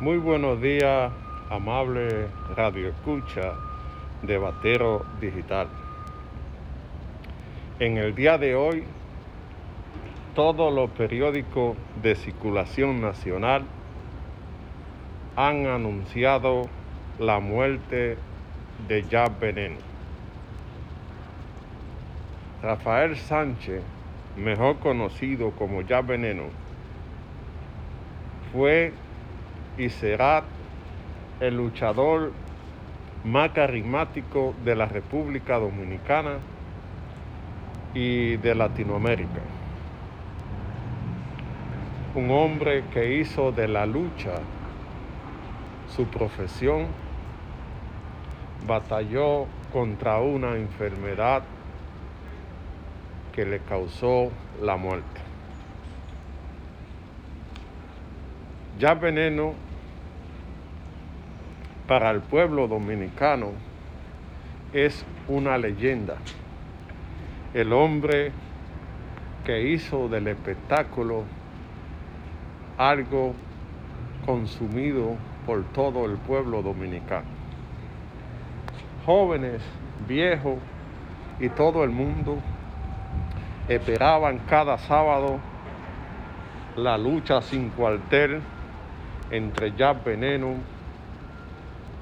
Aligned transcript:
Muy 0.00 0.16
buenos 0.16 0.62
días, 0.62 1.12
amable 1.50 2.28
radio 2.56 2.88
escucha 2.88 3.52
de 4.22 4.38
Batero 4.38 5.04
Digital. 5.20 5.68
En 7.78 7.98
el 7.98 8.14
día 8.14 8.38
de 8.38 8.54
hoy, 8.54 8.84
todos 10.34 10.72
los 10.72 10.88
periódicos 10.92 11.76
de 12.02 12.14
circulación 12.14 13.02
nacional 13.02 13.64
han 15.36 15.66
anunciado 15.66 16.62
la 17.18 17.38
muerte 17.38 18.16
de 18.88 19.02
Jab 19.02 19.38
Veneno. 19.38 19.80
Rafael 22.62 23.18
Sánchez, 23.18 23.82
mejor 24.34 24.78
conocido 24.78 25.50
como 25.50 25.86
Jab 25.86 26.06
Veneno, 26.06 26.44
fue 28.50 28.94
y 29.76 29.88
será 29.88 30.44
el 31.40 31.56
luchador 31.56 32.32
más 33.24 33.50
carismático 33.50 34.54
de 34.64 34.76
la 34.76 34.86
República 34.86 35.58
Dominicana 35.58 36.38
y 37.94 38.36
de 38.36 38.54
Latinoamérica. 38.54 39.40
Un 42.14 42.30
hombre 42.30 42.84
que 42.92 43.16
hizo 43.16 43.52
de 43.52 43.68
la 43.68 43.86
lucha 43.86 44.40
su 45.96 46.06
profesión, 46.06 46.86
batalló 48.66 49.46
contra 49.72 50.20
una 50.20 50.56
enfermedad 50.56 51.42
que 53.32 53.44
le 53.44 53.60
causó 53.60 54.30
la 54.62 54.76
muerte. 54.76 55.29
Ya 58.80 58.94
Veneno 58.94 59.52
para 61.86 62.10
el 62.10 62.22
pueblo 62.22 62.66
dominicano 62.66 63.50
es 64.72 65.04
una 65.28 65.58
leyenda. 65.58 66.16
El 67.52 67.74
hombre 67.74 68.32
que 69.44 69.68
hizo 69.68 70.08
del 70.08 70.28
espectáculo 70.28 71.24
algo 72.78 73.34
consumido 74.24 75.14
por 75.44 75.62
todo 75.74 76.06
el 76.06 76.16
pueblo 76.16 76.62
dominicano. 76.62 77.28
Jóvenes, 79.04 79.60
viejos 80.08 80.56
y 81.38 81.50
todo 81.50 81.84
el 81.84 81.90
mundo 81.90 82.38
esperaban 83.68 84.38
cada 84.48 84.78
sábado 84.78 85.38
la 86.76 86.96
lucha 86.96 87.42
sin 87.42 87.68
cuartel 87.68 88.40
entre 89.30 89.72
Jab 89.72 90.04
Veneno 90.04 90.54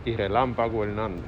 y 0.04 0.16
Relámpago 0.16 0.84
Hernández. 0.84 1.24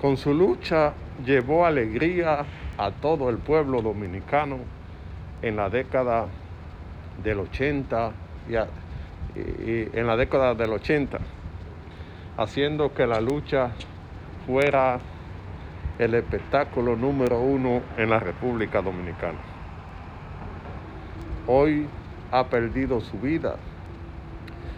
Con 0.00 0.16
su 0.16 0.34
lucha 0.34 0.92
llevó 1.24 1.64
alegría 1.64 2.44
a 2.76 2.90
todo 2.90 3.30
el 3.30 3.38
pueblo 3.38 3.80
dominicano 3.80 4.58
en 5.42 5.56
la 5.56 5.70
década 5.70 6.26
del 7.22 7.40
80 7.40 8.12
y, 8.48 8.54
en 9.98 10.06
la 10.06 10.16
década 10.16 10.54
del 10.54 10.72
80, 10.72 11.18
haciendo 12.36 12.92
que 12.92 13.06
la 13.06 13.20
lucha 13.20 13.70
fuera 14.46 14.98
el 15.98 16.14
espectáculo 16.14 16.94
número 16.94 17.40
uno 17.40 17.80
en 17.96 18.10
la 18.10 18.18
República 18.18 18.82
Dominicana. 18.82 19.38
Hoy 21.46 21.86
ha 22.32 22.48
perdido 22.48 23.00
su 23.00 23.18
vida 23.18 23.56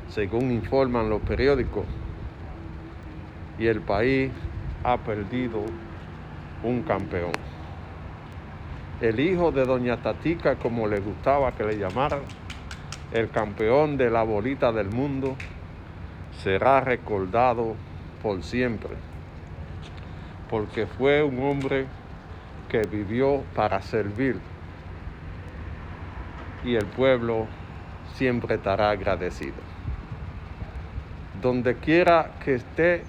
según 0.09 0.51
informan 0.51 1.11
los 1.11 1.21
periódicos, 1.23 1.85
y 3.59 3.67
el 3.67 3.81
país 3.81 4.33
ha 4.83 4.97
perdido 4.99 5.61
un 6.63 6.83
campeón. 6.83 7.33
El 9.01 9.21
hijo 9.21 9.53
de 9.53 9.65
doña 9.65 9.99
Tatica, 9.99 10.57
como 10.57 10.89
le 10.89 11.01
gustaba 11.01 11.53
que 11.53 11.65
le 11.65 11.79
llamaran, 11.79 12.21
el 13.13 13.31
campeón 13.31 13.97
de 13.97 14.11
la 14.11 14.23
bolita 14.23 14.73
del 14.73 14.91
mundo, 14.91 15.37
será 16.43 16.81
recordado 16.81 17.75
por 18.23 18.43
siempre, 18.43 18.97
porque 20.51 20.87
fue 20.87 21.23
un 21.23 21.43
hombre 21.43 21.87
que 22.69 22.83
vivió 22.83 23.43
para 23.55 23.81
servir 23.83 24.41
y 26.65 26.75
el 26.75 26.87
pueblo 26.87 27.47
siempre 28.15 28.57
estará 28.57 28.91
agradecido. 28.91 29.57
Donde 31.41 31.77
quiera 31.77 32.33
que 32.45 32.57
esté, 32.57 33.05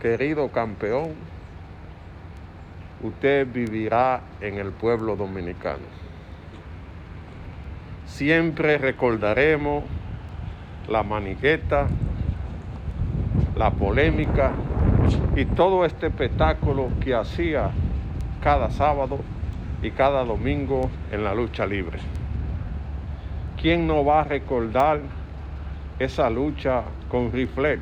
querido 0.00 0.48
campeón, 0.48 1.14
usted 3.02 3.46
vivirá 3.52 4.20
en 4.40 4.58
el 4.58 4.72
pueblo 4.72 5.16
dominicano. 5.16 5.84
Siempre 8.06 8.76
recordaremos 8.78 9.84
la 10.88 11.02
maniqueta, 11.02 11.86
la 13.56 13.70
polémica 13.70 14.52
y 15.36 15.44
todo 15.44 15.84
este 15.84 16.08
espectáculo 16.08 16.88
que 17.00 17.14
hacía 17.14 17.70
cada 18.42 18.70
sábado 18.70 19.20
y 19.82 19.90
cada 19.92 20.24
domingo 20.24 20.90
en 21.12 21.24
la 21.24 21.34
lucha 21.34 21.66
libre. 21.66 21.98
¿Quién 23.60 23.86
no 23.86 24.04
va 24.04 24.20
a 24.20 24.24
recordar 24.24 25.00
esa 25.98 26.30
lucha 26.30 26.82
con 27.10 27.30
rifle 27.30 27.78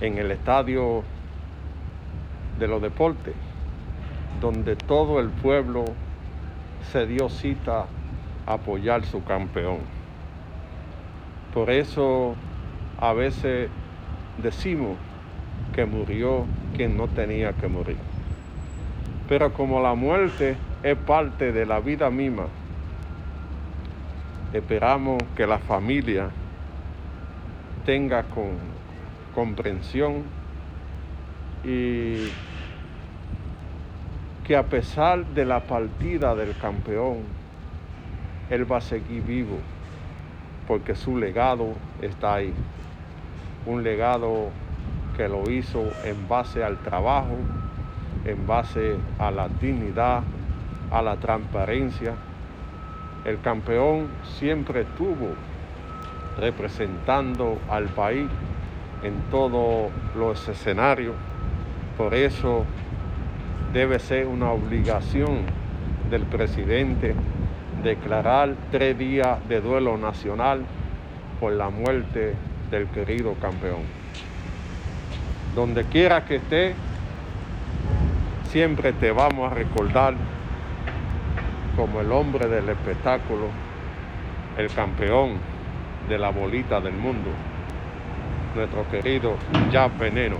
en 0.00 0.18
el 0.18 0.32
estadio 0.32 1.04
de 2.58 2.66
los 2.66 2.82
deportes, 2.82 3.34
donde 4.40 4.74
todo 4.74 5.20
el 5.20 5.28
pueblo 5.28 5.84
se 6.90 7.06
dio 7.06 7.28
cita 7.28 7.86
a 8.46 8.52
apoyar 8.52 9.04
su 9.04 9.22
campeón. 9.22 9.78
Por 11.54 11.70
eso 11.70 12.34
a 12.98 13.12
veces 13.12 13.68
decimos 14.42 14.96
que 15.72 15.84
murió 15.84 16.46
quien 16.76 16.96
no 16.96 17.06
tenía 17.06 17.52
que 17.52 17.68
morir. 17.68 17.98
Pero 19.28 19.52
como 19.52 19.80
la 19.80 19.94
muerte 19.94 20.56
es 20.82 20.96
parte 20.96 21.52
de 21.52 21.64
la 21.64 21.78
vida 21.78 22.10
misma, 22.10 22.46
esperamos 24.52 25.22
que 25.36 25.46
la 25.46 25.58
familia 25.58 26.30
tenga 27.84 28.24
con, 28.24 28.50
comprensión 29.34 30.24
y 31.64 32.28
que 34.44 34.56
a 34.56 34.64
pesar 34.64 35.24
de 35.26 35.44
la 35.44 35.60
partida 35.60 36.34
del 36.34 36.56
campeón, 36.56 37.18
él 38.50 38.70
va 38.70 38.78
a 38.78 38.80
seguir 38.80 39.22
vivo 39.22 39.58
porque 40.66 40.94
su 40.94 41.16
legado 41.16 41.74
está 42.00 42.34
ahí. 42.34 42.52
Un 43.66 43.82
legado 43.82 44.50
que 45.16 45.28
lo 45.28 45.50
hizo 45.50 45.82
en 46.04 46.28
base 46.28 46.62
al 46.62 46.78
trabajo, 46.78 47.36
en 48.24 48.46
base 48.46 48.96
a 49.18 49.30
la 49.30 49.48
dignidad, 49.48 50.22
a 50.90 51.02
la 51.02 51.16
transparencia. 51.16 52.14
El 53.24 53.40
campeón 53.40 54.08
siempre 54.38 54.84
tuvo 54.96 55.34
representando 56.38 57.58
al 57.68 57.84
país 57.88 58.28
en 59.02 59.14
todos 59.30 59.90
los 60.16 60.48
escenarios. 60.48 61.14
Por 61.98 62.14
eso 62.14 62.64
debe 63.72 63.98
ser 63.98 64.26
una 64.26 64.50
obligación 64.50 65.40
del 66.10 66.22
presidente 66.22 67.14
declarar 67.82 68.54
tres 68.70 68.98
días 68.98 69.38
de 69.48 69.60
duelo 69.60 69.96
nacional 69.96 70.62
por 71.38 71.52
la 71.52 71.70
muerte 71.70 72.34
del 72.70 72.86
querido 72.88 73.34
campeón. 73.34 73.82
Donde 75.54 75.84
quiera 75.84 76.24
que 76.24 76.36
esté, 76.36 76.74
siempre 78.50 78.92
te 78.92 79.10
vamos 79.10 79.50
a 79.50 79.54
recordar 79.54 80.14
como 81.80 82.02
el 82.02 82.12
hombre 82.12 82.46
del 82.46 82.68
espectáculo, 82.68 83.46
el 84.58 84.70
campeón 84.70 85.38
de 86.10 86.18
la 86.18 86.28
bolita 86.28 86.78
del 86.78 86.92
mundo, 86.92 87.30
nuestro 88.54 88.86
querido 88.90 89.34
Jab 89.72 89.96
Veneno. 89.96 90.36